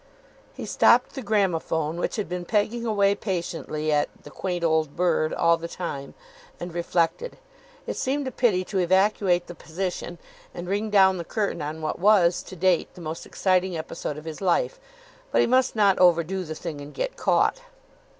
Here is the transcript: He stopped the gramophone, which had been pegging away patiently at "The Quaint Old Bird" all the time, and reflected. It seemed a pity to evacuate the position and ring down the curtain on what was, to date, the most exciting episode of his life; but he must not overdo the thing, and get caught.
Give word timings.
He 0.55 0.65
stopped 0.65 1.13
the 1.13 1.21
gramophone, 1.21 1.97
which 1.97 2.15
had 2.15 2.27
been 2.27 2.43
pegging 2.43 2.87
away 2.87 3.13
patiently 3.13 3.91
at 3.91 4.09
"The 4.23 4.31
Quaint 4.31 4.63
Old 4.63 4.95
Bird" 4.95 5.31
all 5.31 5.57
the 5.57 5.67
time, 5.67 6.15
and 6.59 6.73
reflected. 6.73 7.37
It 7.85 7.95
seemed 7.97 8.25
a 8.27 8.31
pity 8.31 8.65
to 8.65 8.79
evacuate 8.79 9.45
the 9.45 9.53
position 9.53 10.17
and 10.55 10.67
ring 10.67 10.89
down 10.89 11.19
the 11.19 11.23
curtain 11.23 11.61
on 11.61 11.83
what 11.83 11.99
was, 11.99 12.41
to 12.41 12.55
date, 12.55 12.91
the 12.95 13.01
most 13.01 13.27
exciting 13.27 13.77
episode 13.77 14.17
of 14.17 14.25
his 14.25 14.41
life; 14.41 14.79
but 15.31 15.39
he 15.39 15.45
must 15.45 15.75
not 15.75 15.99
overdo 15.99 16.45
the 16.45 16.55
thing, 16.55 16.81
and 16.81 16.95
get 16.95 17.15
caught. 17.15 17.59